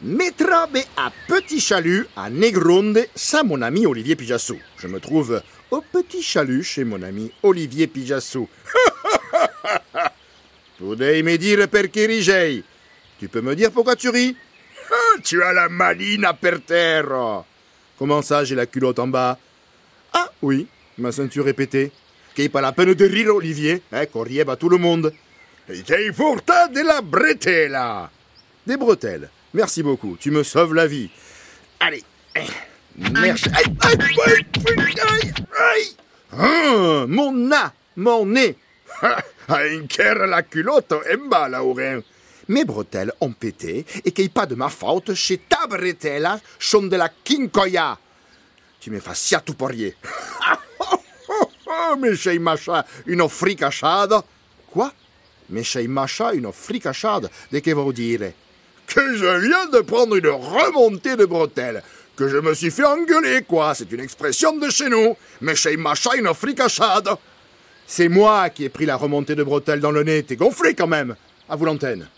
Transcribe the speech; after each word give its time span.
Metrabe 0.00 0.78
à 0.96 1.10
Petit 1.26 1.58
Chalut 1.58 2.06
à 2.16 2.30
Negronde, 2.30 3.00
ça 3.16 3.42
mon 3.42 3.60
ami 3.62 3.84
Olivier 3.84 4.14
Pijassou. 4.14 4.56
Je 4.78 4.86
me 4.86 5.00
trouve 5.00 5.42
au 5.72 5.80
Petit 5.80 6.22
Chalut 6.22 6.62
chez 6.62 6.84
mon 6.84 7.02
ami 7.02 7.32
Olivier 7.42 7.88
Pijassou. 7.88 8.48
Me 10.80 11.36
dire. 11.36 11.66
Tu 13.18 13.28
peux 13.28 13.40
me 13.40 13.56
dire 13.56 13.72
pourquoi 13.72 13.96
tu 13.96 14.08
ris? 14.10 14.36
Ah, 14.88 15.16
Tu 15.24 15.42
as 15.42 15.52
la 15.52 15.68
maline 15.68 16.28
per 16.40 16.60
terre. 16.64 17.42
Comment 17.98 18.22
ça, 18.22 18.44
j'ai 18.44 18.54
la 18.54 18.66
culotte 18.66 19.00
en 19.00 19.08
bas? 19.08 19.36
Ah 20.12 20.30
oui, 20.40 20.68
ma 20.96 21.10
ceinture 21.10 21.48
est 21.48 21.54
pétée. 21.54 21.90
Qu'est 22.36 22.48
pas 22.48 22.60
la 22.60 22.70
peine 22.70 22.94
de 22.94 23.04
rire, 23.04 23.34
Olivier, 23.34 23.82
hein, 23.90 24.06
qu'on 24.06 24.22
rieva 24.22 24.54
tout 24.54 24.68
le 24.68 24.76
monde. 24.78 25.12
Et 25.68 26.12
pourtant 26.12 26.68
de 26.72 26.80
la 26.86 27.00
bretella 27.00 28.08
Des 28.64 28.76
bretelles. 28.76 29.28
Merci 29.58 29.82
beaucoup, 29.82 30.16
tu 30.16 30.30
me 30.30 30.44
sauves 30.44 30.72
la 30.72 30.86
vie. 30.86 31.10
Allez. 31.80 32.04
Merci. 32.96 33.48
Aïe, 33.52 33.64
aïe, 33.80 33.98
aïe, 34.00 34.46
aïe, 34.86 35.32
aïe. 35.58 35.96
Ah, 36.30 37.04
mon 37.08 37.32
na, 37.32 37.72
mon 37.96 38.24
nez. 38.24 38.54
Inquière 39.48 40.28
la 40.28 40.44
culotte, 40.44 40.94
emba, 41.12 41.48
Lauren. 41.48 42.02
Mes 42.46 42.64
bretelles 42.64 43.12
ont 43.20 43.32
pété 43.32 43.84
et 44.04 44.12
qu'il 44.12 44.30
pas 44.30 44.46
de 44.46 44.54
ma 44.54 44.68
faute 44.68 45.14
chez 45.14 45.38
ta 45.38 45.66
bretella 45.66 46.38
sont 46.60 46.84
de 46.84 46.94
la 46.94 47.08
quincoya. 47.08 47.98
Tu 48.78 48.92
me 48.92 49.00
fais 49.00 49.10
sia 49.16 49.40
tu 49.40 49.54
porrier. 49.54 49.96
Mais 51.98 52.14
chez 52.14 52.38
Macha, 52.38 52.86
une 53.06 53.28
fricachade. 53.28 54.22
Quoi? 54.70 54.92
Mais 55.50 55.64
chez 55.64 55.88
Macha, 55.88 56.32
une 56.32 56.52
fricachade 56.52 57.28
De 57.50 57.58
que 57.58 57.72
vous 57.72 57.92
dire? 57.92 58.30
Je 59.14 59.46
viens 59.46 59.66
de 59.66 59.80
prendre 59.80 60.16
une 60.16 60.28
remontée 60.28 61.16
de 61.16 61.24
bretelles. 61.24 61.82
Que 62.16 62.28
je 62.28 62.38
me 62.38 62.52
suis 62.54 62.70
fait 62.70 62.84
engueuler, 62.84 63.42
quoi. 63.42 63.74
C'est 63.74 63.90
une 63.92 64.00
expression 64.00 64.56
de 64.56 64.68
chez 64.70 64.88
nous. 64.88 65.16
Mais 65.40 65.54
chez 65.54 65.76
Macha, 65.76 66.16
une 66.16 66.32
fricachade. 66.34 67.08
C'est 67.86 68.08
moi 68.08 68.50
qui 68.50 68.64
ai 68.64 68.68
pris 68.68 68.86
la 68.86 68.96
remontée 68.96 69.34
de 69.34 69.44
bretelles 69.44 69.80
dans 69.80 69.92
le 69.92 70.02
nez. 70.02 70.22
T'es 70.24 70.36
gonflé 70.36 70.74
quand 70.74 70.88
même. 70.88 71.14
À 71.48 71.56
vous 71.56 71.64
l'antenne. 71.64 72.08